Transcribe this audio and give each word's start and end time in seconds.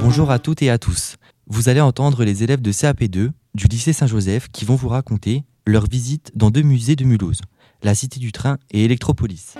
Bonjour 0.00 0.30
à 0.30 0.38
toutes 0.38 0.62
et 0.62 0.70
à 0.70 0.78
tous. 0.78 1.16
Vous 1.46 1.68
allez 1.68 1.80
entendre 1.80 2.24
les 2.24 2.44
élèves 2.44 2.62
de 2.62 2.70
CAP2 2.70 3.30
du 3.54 3.66
lycée 3.66 3.92
Saint-Joseph 3.92 4.48
qui 4.52 4.64
vont 4.64 4.76
vous 4.76 4.88
raconter 4.88 5.42
leur 5.66 5.86
visite 5.86 6.30
dans 6.36 6.50
deux 6.50 6.62
musées 6.62 6.94
de 6.94 7.04
Mulhouse, 7.04 7.40
la 7.82 7.96
Cité 7.96 8.20
du 8.20 8.30
Train 8.30 8.58
et 8.70 8.84
Electropolis. 8.84 9.56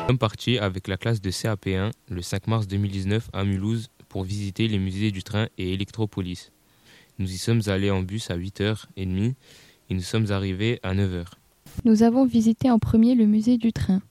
Nous 0.00 0.06
sommes 0.06 0.18
partis 0.18 0.58
avec 0.58 0.88
la 0.88 0.98
classe 0.98 1.22
de 1.22 1.30
CAP1 1.30 1.92
le 2.10 2.22
5 2.22 2.48
mars 2.48 2.66
2019 2.66 3.30
à 3.32 3.44
Mulhouse 3.44 3.88
pour 4.10 4.24
visiter 4.24 4.68
les 4.68 4.78
musées 4.78 5.10
du 5.10 5.22
train 5.22 5.48
et 5.56 5.72
Electropolis. 5.72 6.52
Nous 7.18 7.32
y 7.32 7.38
sommes 7.38 7.62
allés 7.66 7.90
en 7.90 8.02
bus 8.02 8.30
à 8.30 8.36
8h30 8.36 9.34
et 9.90 9.94
nous 9.94 10.02
sommes 10.02 10.30
arrivés 10.30 10.80
à 10.82 10.94
9h. 10.94 11.24
Nous 11.84 12.02
avons 12.02 12.24
visité 12.24 12.70
en 12.70 12.78
premier 12.78 13.14
le 13.14 13.26
musée 13.26 13.56
du 13.56 13.72
train. 13.72 14.02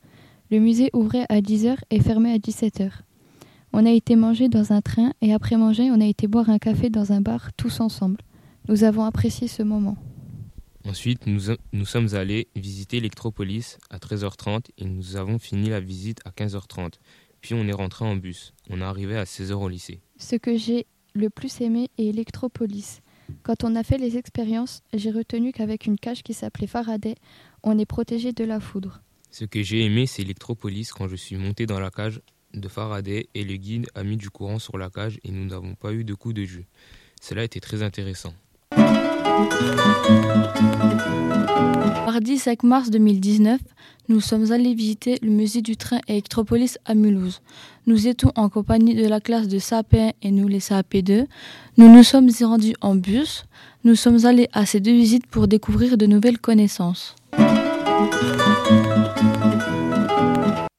Le 0.50 0.59
musée 0.59 0.90
ouvrait 0.94 1.26
à 1.30 1.41
10h 1.41 1.77
et 1.90 1.99
fermait 1.99 2.32
à 2.32 2.38
17h. 2.38 2.90
On 3.73 3.86
a 3.86 3.91
été 3.91 4.16
manger 4.16 4.48
dans 4.48 4.72
un 4.72 4.82
train 4.82 5.12
et 5.22 5.34
après 5.34 5.58
manger, 5.58 5.91
on 5.91 5.99
a 5.99 6.05
été 6.05 6.27
boire 6.27 6.49
un 6.49 6.58
café 6.58 6.90
dans 6.90 7.12
un 7.12 7.22
bar 7.22 7.54
tous 7.58 7.80
ensemble. 7.80 8.22
Nous 8.70 8.84
avons 8.84 9.04
apprécié 9.04 9.48
ce 9.48 9.63
moment. 9.63 9.98
Ensuite, 10.85 11.27
nous, 11.27 11.54
nous 11.73 11.85
sommes 11.85 12.16
allés 12.16 12.48
visiter 12.55 12.98
Electropolis 12.98 13.77
à 13.90 13.98
13h30 13.98 14.68
et 14.77 14.85
nous 14.85 15.18
avons 15.18 15.38
fini 15.38 15.70
la 15.70 15.82
visite 15.82 16.21
à 16.24 16.30
15h30. 16.30 16.94
Puis 17.41 17.54
on 17.54 17.68
est 17.68 17.74
rentré 17.74 18.05
en 18.05 18.16
bus. 18.16 18.54
On 18.70 18.80
est 18.80 18.85
arrivé 18.85 19.18
à 19.18 19.26
16h 19.26 19.54
au 19.54 19.70
lycée. 19.70 19.99
Ce 20.18 20.38
que 20.38 20.58
j'ai 20.58 20.88
le 21.13 21.30
plus 21.30 21.62
aimé 21.62 21.90
est 21.98 22.08
Electropolis. 22.08 23.02
Quand 23.48 23.64
on 23.64 23.78
a 23.78 23.84
fait 23.84 23.98
les 23.98 24.18
expériences, 24.18 24.84
j'ai 24.94 25.10
retenu 25.10 25.54
qu'avec 25.54 25.86
une 25.86 25.98
cage 25.98 26.22
qui 26.22 26.34
s'appelait 26.34 26.68
Faraday, 26.68 27.16
on 27.64 27.80
est 27.80 27.86
protégé 27.86 28.34
de 28.34 28.44
la 28.44 28.60
foudre. 28.60 29.02
Ce 29.32 29.46
que 29.46 29.64
j'ai 29.64 29.86
aimé, 29.86 30.05
c'est 30.05 30.24
Electropolis 30.24 30.91
quand 30.91 31.08
je 31.08 31.16
suis 31.16 31.38
monté 31.38 31.66
dans 31.66 31.80
la 31.80 31.90
cage 31.90 32.20
de 32.54 32.68
Faraday 32.68 33.30
et 33.34 33.46
le 33.46 33.55
guide 33.55 33.88
a 33.96 34.04
mis 34.04 34.18
du 34.18 34.30
courant 34.30 34.60
sur 34.60 34.77
la 34.77 34.90
cage 34.90 35.18
et 35.24 35.32
nous 35.32 35.46
n'avons 35.46 35.76
pas 35.76 35.94
eu 35.94 36.04
de 36.04 36.13
coup 36.13 36.34
de 36.34 36.44
jus. 36.44 36.66
Cela 37.21 37.46
était 37.46 37.62
très 37.62 37.84
intéressant. 37.84 38.34
Mardi 42.05 42.40
5 42.40 42.63
mars 42.63 42.90
2019, 42.90 43.62
nous 44.10 44.20
sommes 44.20 44.52
allés 44.52 44.74
visiter 44.74 45.20
le 45.21 45.30
musée 45.30 45.62
du 45.62 45.77
train 45.77 45.99
Electropolis 46.07 46.80
à 46.85 46.96
Mulhouse. 46.96 47.41
Nous 47.85 48.08
étions 48.08 48.32
en 48.35 48.49
compagnie 48.49 48.96
de 48.96 49.08
la 49.08 49.21
classe 49.21 49.48
de 49.48 49.60
CAP1 49.60 50.13
et 50.24 50.32
nous 50.32 50.48
les 50.48 50.58
CAP2. 50.60 51.27
Nous 51.77 51.93
nous 51.93 52.02
sommes 52.04 52.30
rendus 52.41 52.74
en 52.82 52.96
bus. 52.96 53.46
Nous 53.84 53.93
sommes 53.96 54.26
allés 54.26 54.49
à 54.54 54.65
ces 54.65 54.80
deux 54.80 54.93
visites 54.93 55.27
pour 55.27 55.48
découvrir 55.48 55.98
de 55.98 56.08
nouvelles 56.08 56.40
connaissances. 56.40 57.15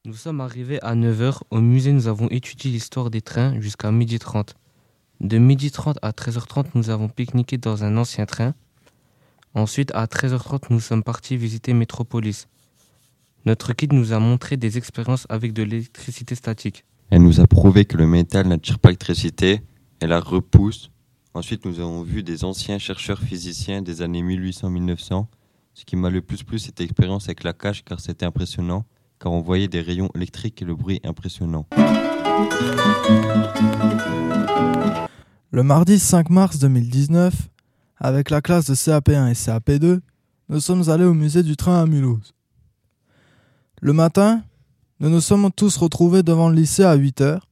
Nous 0.05 0.15
sommes 0.15 0.41
arrivés 0.41 0.81
à 0.81 0.95
9h. 0.95 1.39
Au 1.51 1.61
musée, 1.61 1.93
nous 1.93 2.07
avons 2.07 2.27
étudié 2.29 2.71
l'histoire 2.71 3.09
des 3.09 3.21
trains 3.21 3.57
jusqu'à 3.61 3.89
12h30. 3.89 4.49
De 5.21 5.37
12h30 5.37 5.97
à 6.01 6.11
13h30, 6.11 6.67
nous 6.75 6.89
avons 6.89 7.09
pique-niqué 7.09 7.57
dans 7.57 7.83
un 7.83 7.97
ancien 7.97 8.25
train. 8.25 8.53
Ensuite, 9.53 9.91
à 9.93 10.05
13h30, 10.05 10.67
nous 10.69 10.79
sommes 10.79 11.03
partis 11.03 11.35
visiter 11.35 11.73
Métropolis. 11.73 12.47
Notre 13.45 13.73
guide 13.73 13.91
nous 13.91 14.13
a 14.13 14.19
montré 14.19 14.55
des 14.55 14.77
expériences 14.77 15.25
avec 15.27 15.51
de 15.51 15.63
l'électricité 15.63 16.35
statique. 16.35 16.85
Elle 17.09 17.23
nous 17.23 17.41
a 17.41 17.47
prouvé 17.47 17.83
que 17.83 17.97
le 17.97 18.07
métal 18.07 18.47
n'attire 18.47 18.79
pas 18.79 18.89
l'électricité, 18.89 19.61
elle 19.99 20.09
la 20.09 20.21
repousse. 20.21 20.89
Ensuite, 21.33 21.65
nous 21.65 21.81
avons 21.81 22.01
vu 22.01 22.23
des 22.23 22.45
anciens 22.45 22.79
chercheurs 22.79 23.19
physiciens 23.19 23.81
des 23.81 24.01
années 24.01 24.23
1800-1900. 24.23 25.25
Ce 25.73 25.83
qui 25.83 25.97
m'a 25.97 26.09
le 26.09 26.21
plus 26.21 26.43
plu, 26.43 26.59
cette 26.59 26.79
expérience 26.79 27.25
avec 27.25 27.43
la 27.43 27.51
cage, 27.51 27.83
car 27.83 27.99
c'était 27.99 28.25
impressionnant, 28.25 28.85
car 29.19 29.33
on 29.33 29.41
voyait 29.41 29.67
des 29.67 29.81
rayons 29.81 30.09
électriques 30.15 30.61
et 30.61 30.65
le 30.65 30.75
bruit 30.75 31.01
impressionnant. 31.03 31.65
Le 35.51 35.63
mardi 35.63 35.97
5 35.97 36.29
mars 36.29 36.59
2019, 36.59 37.33
avec 37.97 38.29
la 38.29 38.39
classe 38.39 38.67
de 38.67 38.75
CAP1 38.75 39.31
et 39.31 39.33
CAP2, 39.33 39.99
nous 40.47 40.59
sommes 40.59 40.87
allés 40.91 41.05
au 41.05 41.15
musée 41.15 41.41
du 41.41 41.57
train 41.57 41.81
à 41.81 41.87
Mulhouse. 41.87 42.35
Le 43.81 43.91
matin, 43.91 44.43
nous 44.99 45.09
nous 45.09 45.21
sommes 45.21 45.49
tous 45.51 45.75
retrouvés 45.77 46.21
devant 46.21 46.49
le 46.49 46.55
lycée 46.55 46.83
à 46.83 46.93
8 46.93 47.21
heures 47.21 47.47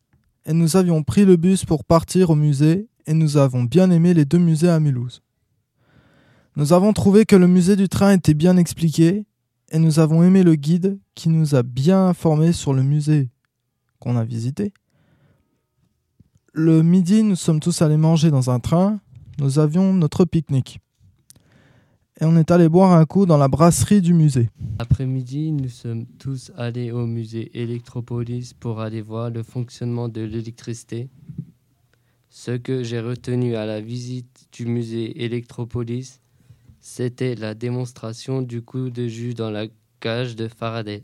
et 0.46 0.53
nous 0.53 0.75
avions 0.78 1.02
pris 1.02 1.25
le 1.25 1.38
bus 1.38 1.66
pour 1.66 1.84
partir 1.84 2.30
au 2.30 2.36
musée 2.36 2.88
et 3.07 3.16
nous 3.16 3.38
avons 3.38 3.63
bien 3.63 3.90
aimé 3.90 4.13
les 4.13 4.25
deux 4.25 4.38
musées 4.38 4.69
à 4.69 4.80
Mulhouse. 4.80 5.24
Nous 6.56 6.74
avons 6.74 6.94
trouvé 6.94 7.25
que 7.25 7.36
le 7.36 7.47
musée 7.47 7.75
du 7.75 7.90
train 7.90 8.12
était 8.12 8.36
bien 8.36 8.57
expliqué 8.57 9.25
et 9.72 9.80
nous 9.80 9.97
avons 9.97 10.22
aimé 10.22 10.44
le 10.44 10.53
guide 10.53 11.00
qui 11.16 11.30
nous 11.30 11.56
a 11.56 11.63
bien 11.63 12.09
informés 12.09 12.53
sur 12.53 12.75
le 12.75 12.84
musée 12.84 13.31
qu'on 13.97 14.18
a 14.18 14.24
visité. 14.24 14.72
Le 16.59 16.81
midi, 16.81 17.22
nous 17.22 17.35
sommes 17.35 17.59
tous 17.59 17.84
allés 17.84 17.97
manger 17.97 18.31
dans 18.31 18.50
un 18.50 18.59
train. 18.59 19.00
Nous 19.38 19.59
avions 19.59 19.94
notre 19.94 20.25
pique-nique. 20.25 20.79
Et 22.19 22.25
on 22.25 22.35
est 22.35 22.50
allé 22.50 22.68
boire 22.68 22.94
un 22.94 23.06
coup 23.06 23.28
dans 23.28 23.38
la 23.38 23.47
brasserie 23.47 24.01
du 24.01 24.16
musée. 24.16 24.50
Après-midi, 24.79 25.51
nous 25.51 25.69
sommes 25.69 26.07
tous 26.18 26.51
allés 26.57 26.91
au 26.91 27.06
musée 27.06 27.51
Electropolis 27.53 28.56
pour 28.56 28.81
aller 28.81 29.03
voir 29.03 29.29
le 29.29 29.44
fonctionnement 29.44 30.09
de 30.09 30.22
l'électricité. 30.22 31.09
Ce 32.31 32.50
que 32.50 32.81
j'ai 32.81 33.01
retenu 33.01 33.56
à 33.56 33.68
la 33.68 33.79
visite 33.79 34.47
du 34.51 34.66
musée 34.66 35.24
Electropolis, 35.24 36.22
c'était 36.79 37.35
la 37.35 37.53
démonstration 37.53 38.41
du 38.41 38.63
coup 38.63 38.89
de 38.89 39.07
jus 39.07 39.35
dans 39.35 39.51
la 39.51 39.68
cage 40.00 40.35
de 40.35 40.47
Faraday. 40.47 41.03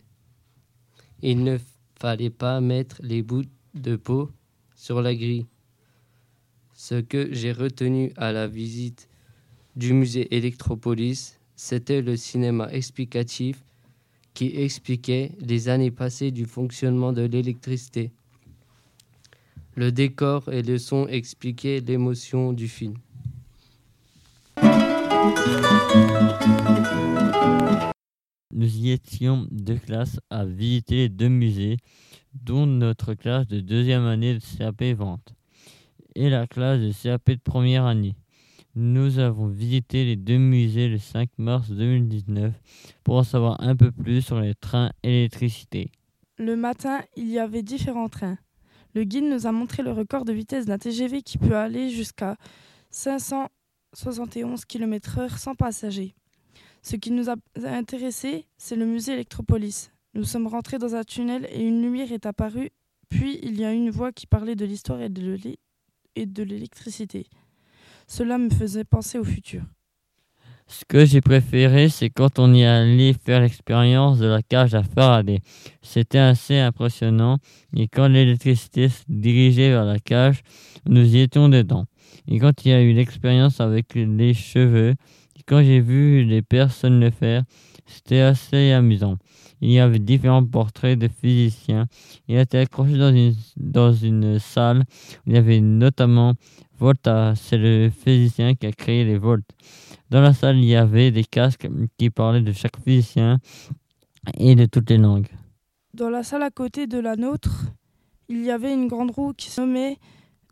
Il 1.22 1.44
ne 1.44 1.60
fallait 2.00 2.32
pas 2.32 2.60
mettre 2.60 3.02
les 3.04 3.22
bouts 3.22 3.44
de 3.76 3.96
peau 3.98 4.32
sur 4.84 5.02
la 5.02 5.16
grille. 5.16 5.46
Ce 6.74 6.96
que 6.96 7.34
j'ai 7.34 7.54
retenu 7.54 8.12
à 8.18 8.34
la 8.34 8.48
visite 8.48 9.08
du 9.78 9.94
musée 9.94 10.36
Electropolis, 10.36 11.40
c'était 11.56 12.02
le 12.02 12.18
cinéma 12.18 12.68
explicatif 12.70 13.64
qui 14.34 14.48
expliquait 14.58 15.32
les 15.40 15.70
années 15.70 15.90
passées 15.90 16.32
du 16.32 16.44
fonctionnement 16.44 17.14
de 17.14 17.22
l'électricité. 17.22 18.12
Le 19.76 19.94
décor 19.94 20.52
et 20.52 20.64
le 20.64 20.78
son 20.78 21.08
expliquaient 21.08 21.80
l'émotion 21.80 22.52
du 22.52 22.68
film. 22.68 22.96
Nous 28.56 28.78
y 28.78 28.92
étions 28.92 29.48
deux 29.50 29.78
classes 29.78 30.20
à 30.30 30.46
visiter 30.46 31.10
deux 31.10 31.28
musées, 31.28 31.78
dont 32.36 32.68
notre 32.68 33.16
classe 33.16 33.48
de 33.48 33.60
deuxième 33.62 34.06
année 34.06 34.36
de 34.36 34.40
CAP 34.40 34.84
Vente 34.96 35.34
et 36.14 36.30
la 36.30 36.46
classe 36.46 36.80
de 36.80 36.92
CAP 36.92 37.32
de 37.32 37.40
première 37.44 37.86
année. 37.86 38.16
Nous 38.76 39.18
avons 39.18 39.48
visité 39.48 40.06
les 40.06 40.16
deux 40.16 40.38
musées 40.38 40.88
le 40.88 41.00
5 41.00 41.30
mars 41.40 41.72
2019 41.72 42.54
pour 43.04 43.16
en 43.16 43.24
savoir 43.24 43.60
un 43.60 43.76
peu 43.76 43.92
plus 43.92 44.22
sur 44.22 44.40
les 44.40 44.54
trains 44.54 44.92
et 45.02 45.10
l'électricité. 45.10 45.90
Le 46.38 46.56
matin, 46.56 47.02
il 47.16 47.30
y 47.30 47.40
avait 47.40 47.64
différents 47.64 48.10
trains. 48.10 48.38
Le 48.94 49.04
guide 49.04 49.26
nous 49.26 49.48
a 49.48 49.52
montré 49.52 49.82
le 49.82 49.92
record 49.92 50.26
de 50.26 50.34
vitesse 50.34 50.68
d'un 50.68 50.78
TGV 50.78 51.24
qui 51.24 51.40
peut 51.40 51.56
aller 51.56 51.90
jusqu'à 51.90 52.38
571 52.92 54.66
km/h 54.66 55.40
sans 55.40 55.56
passagers. 55.56 56.14
Ce 56.86 56.98
qui 56.98 57.12
nous 57.12 57.30
a 57.30 57.36
intéressé, 57.64 58.46
c'est 58.58 58.76
le 58.76 58.86
musée 58.86 59.14
Electropolis. 59.14 59.92
Nous 60.16 60.26
sommes 60.26 60.48
rentrés 60.48 60.80
dans 60.80 60.96
un 60.96 61.04
tunnel 61.06 61.48
et 61.50 61.64
une 61.64 61.82
lumière 61.82 62.12
est 62.12 62.26
apparue, 62.26 62.72
puis 63.08 63.40
il 63.42 63.58
y 63.58 63.64
a 63.64 63.72
une 63.72 63.90
voix 63.90 64.12
qui 64.12 64.28
parlait 64.28 64.56
de 64.56 64.66
l'histoire 64.66 65.00
et 65.02 65.08
de 65.08 66.44
l'électricité. 66.44 67.26
Cela 68.06 68.38
me 68.38 68.50
faisait 68.50 68.84
penser 68.84 69.18
au 69.18 69.24
futur. 69.24 69.64
Ce 70.68 70.84
que 70.86 71.06
j'ai 71.06 71.22
préféré, 71.22 71.88
c'est 71.88 72.10
quand 72.10 72.38
on 72.38 72.54
y 72.54 72.66
allait 72.66 73.14
faire 73.14 73.40
l'expérience 73.40 74.20
de 74.20 74.28
la 74.28 74.42
cage 74.42 74.76
à 74.76 74.84
Faraday. 74.84 75.40
C'était 75.82 76.20
assez 76.20 76.58
impressionnant 76.58 77.38
et 77.76 77.88
quand 77.88 78.08
l'électricité 78.10 78.90
se 78.90 79.04
dirigeait 79.08 79.70
vers 79.70 79.86
la 79.86 80.00
cage, 80.00 80.42
nous 80.86 81.16
y 81.16 81.20
étions 81.20 81.48
dedans. 81.48 81.86
Et 82.28 82.40
quand 82.40 82.66
il 82.66 82.72
y 82.72 82.74
a 82.74 82.82
eu 82.82 82.94
l'expérience 82.94 83.62
avec 83.62 83.96
les 83.96 84.34
cheveux, 84.34 84.96
quand 85.46 85.62
j'ai 85.64 85.80
vu 85.80 86.24
les 86.24 86.42
personnes 86.42 87.00
le 87.00 87.12
faire, 87.12 87.44
c'était 87.86 88.22
assez 88.22 88.72
amusant. 88.72 89.18
Il 89.62 89.72
y 89.72 89.80
avait 89.80 90.00
différents 90.00 90.46
portraits 90.46 90.98
de 90.98 91.08
physiciens. 91.08 91.88
Il 92.28 92.38
était 92.38 92.60
accroché 92.60 92.98
dans 92.98 93.14
une, 93.14 93.34
dans 93.56 93.94
une 93.94 94.40
salle. 94.40 94.84
Il 95.26 95.34
y 95.34 95.38
avait 95.38 95.62
notamment 95.62 96.34
Volta, 96.78 97.34
c'est 97.36 97.58
le 97.58 97.90
physicien 97.90 98.56
qui 98.56 98.66
a 98.66 98.72
créé 98.72 99.06
les 99.06 99.18
volts. 99.18 99.50
Dans 100.10 100.22
la 100.22 100.34
salle, 100.34 100.58
il 100.58 100.66
y 100.66 100.76
avait 100.76 101.12
des 101.12 101.24
casques 101.24 101.68
qui 101.98 102.10
parlaient 102.10 102.42
de 102.42 102.52
chaque 102.52 102.78
physicien 102.84 103.40
et 104.38 104.56
de 104.56 104.66
toutes 104.66 104.90
les 104.90 104.98
langues. 104.98 105.30
Dans 105.94 106.10
la 106.10 106.24
salle 106.24 106.44
à 106.44 106.50
côté 106.50 106.88
de 106.88 107.00
la 107.00 107.16
nôtre, 107.16 107.68
il 108.28 108.44
y 108.44 108.52
avait 108.52 108.74
une 108.74 108.88
grande 108.88 109.12
roue 109.12 109.34
qui 109.34 109.50
se 109.50 109.62
nommait 109.62 109.98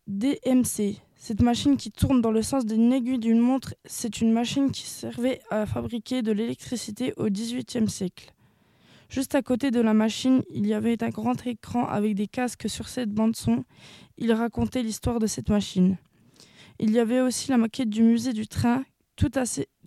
DMC. 0.08 1.02
Cette 1.24 1.44
machine 1.44 1.78
qui 1.78 1.92
tourne 1.92 2.20
dans 2.20 2.32
le 2.32 2.42
sens 2.42 2.66
d'une 2.66 2.92
aiguille 2.92 3.20
d'une 3.20 3.38
montre, 3.38 3.76
c'est 3.86 4.22
une 4.22 4.32
machine 4.32 4.72
qui 4.72 4.88
servait 4.88 5.40
à 5.52 5.68
fabriquer 5.68 6.24
de 6.24 6.32
l'électricité 6.32 7.14
au 7.16 7.30
XVIIIe 7.30 7.88
siècle. 7.88 8.34
Juste 9.08 9.36
à 9.36 9.44
côté 9.44 9.70
de 9.70 9.80
la 9.80 9.94
machine, 9.94 10.42
il 10.50 10.66
y 10.66 10.74
avait 10.74 11.04
un 11.04 11.10
grand 11.10 11.46
écran 11.46 11.86
avec 11.86 12.16
des 12.16 12.26
casques 12.26 12.68
sur 12.68 12.88
cette 12.88 13.12
bande 13.12 13.36
son. 13.36 13.66
Il 14.18 14.34
racontait 14.34 14.82
l'histoire 14.82 15.20
de 15.20 15.28
cette 15.28 15.50
machine. 15.50 16.00
Il 16.80 16.90
y 16.90 16.98
avait 16.98 17.22
aussi 17.22 17.52
la 17.52 17.58
maquette 17.58 17.92
du 17.92 18.02
musée 18.02 18.34
du 18.34 18.48
train. 18.48 18.84
Tout, 19.16 19.30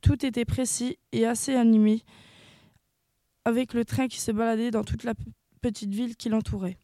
tout 0.02 0.24
était 0.24 0.44
précis 0.44 0.98
et 1.10 1.26
assez 1.26 1.56
animé, 1.56 2.02
avec 3.44 3.74
le 3.74 3.84
train 3.84 4.06
qui 4.06 4.20
se 4.20 4.30
baladait 4.30 4.70
dans 4.70 4.84
toute 4.84 5.02
la 5.02 5.14
petite 5.60 5.92
ville 5.92 6.14
qui 6.14 6.28
l'entourait. 6.28 6.78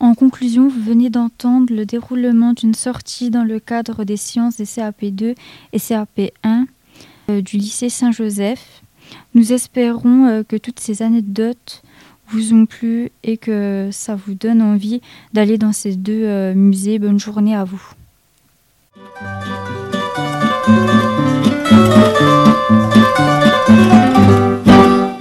En 0.00 0.14
conclusion, 0.14 0.68
vous 0.68 0.80
venez 0.80 1.10
d'entendre 1.10 1.74
le 1.74 1.84
déroulement 1.84 2.52
d'une 2.52 2.74
sortie 2.74 3.30
dans 3.30 3.42
le 3.42 3.58
cadre 3.58 4.04
des 4.04 4.16
sciences 4.16 4.56
des 4.56 4.64
CAP2 4.64 5.34
et 5.72 5.78
CAP1 5.78 6.66
euh, 7.30 7.40
du 7.40 7.56
lycée 7.56 7.88
Saint-Joseph. 7.88 8.82
Nous 9.34 9.52
espérons 9.52 10.26
euh, 10.26 10.42
que 10.44 10.54
toutes 10.54 10.78
ces 10.78 11.02
anecdotes 11.02 11.82
vous 12.28 12.54
ont 12.54 12.66
plu 12.66 13.10
et 13.24 13.38
que 13.38 13.88
ça 13.90 14.14
vous 14.14 14.34
donne 14.34 14.62
envie 14.62 15.00
d'aller 15.32 15.58
dans 15.58 15.72
ces 15.72 15.96
deux 15.96 16.24
euh, 16.24 16.54
musées. 16.54 17.00
Bonne 17.00 17.18
journée 17.18 17.56
à 17.56 17.64
vous. 17.64 17.82